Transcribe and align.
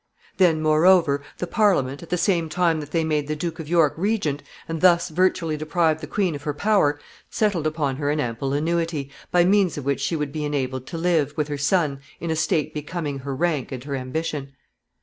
]Then, 0.39 0.63
moreover, 0.63 1.21
the 1.37 1.45
Parliament, 1.45 2.01
at 2.01 2.09
the 2.09 2.17
same 2.17 2.49
time 2.49 2.79
that 2.79 2.89
they 2.89 3.03
made 3.03 3.27
the 3.27 3.35
Duke 3.35 3.59
of 3.59 3.69
York 3.69 3.93
regent, 3.95 4.41
and 4.67 4.81
thus 4.81 5.09
virtually 5.09 5.57
deprived 5.57 6.01
the 6.01 6.07
queen 6.07 6.33
of 6.33 6.41
her 6.41 6.55
power, 6.55 6.99
settled 7.29 7.67
upon 7.67 7.97
her 7.97 8.09
an 8.09 8.19
ample 8.19 8.51
annuity, 8.53 9.11
by 9.29 9.45
means 9.45 9.77
of 9.77 9.85
which 9.85 10.01
she 10.01 10.15
would 10.15 10.31
be 10.31 10.43
enabled 10.43 10.87
to 10.87 10.97
live, 10.97 11.35
with 11.37 11.49
her 11.49 11.57
son, 11.59 11.99
in 12.19 12.31
a 12.31 12.35
state 12.35 12.73
becoming 12.73 13.19
her 13.19 13.35
rank 13.35 13.71
and 13.71 13.83
her 13.83 13.95
ambition. 13.95 14.53